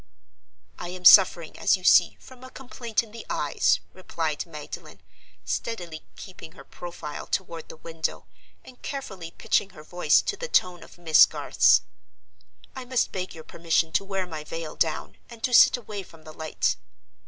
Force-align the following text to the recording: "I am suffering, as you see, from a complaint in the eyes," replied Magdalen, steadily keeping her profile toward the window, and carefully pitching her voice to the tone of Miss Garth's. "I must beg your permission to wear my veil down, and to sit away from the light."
"I 0.79 0.89
am 0.89 1.05
suffering, 1.05 1.59
as 1.59 1.77
you 1.77 1.83
see, 1.83 2.17
from 2.19 2.43
a 2.43 2.49
complaint 2.49 3.03
in 3.03 3.11
the 3.11 3.23
eyes," 3.29 3.81
replied 3.93 4.47
Magdalen, 4.47 4.99
steadily 5.45 6.01
keeping 6.15 6.53
her 6.53 6.63
profile 6.63 7.27
toward 7.27 7.69
the 7.69 7.75
window, 7.77 8.25
and 8.65 8.81
carefully 8.81 9.29
pitching 9.29 9.69
her 9.77 9.83
voice 9.83 10.23
to 10.23 10.35
the 10.35 10.47
tone 10.47 10.81
of 10.81 10.97
Miss 10.97 11.27
Garth's. 11.27 11.83
"I 12.75 12.83
must 12.83 13.11
beg 13.11 13.35
your 13.35 13.43
permission 13.43 13.91
to 13.91 14.03
wear 14.03 14.25
my 14.25 14.43
veil 14.43 14.75
down, 14.75 15.17
and 15.29 15.43
to 15.43 15.53
sit 15.53 15.77
away 15.77 16.01
from 16.01 16.23
the 16.23 16.33
light." 16.33 16.77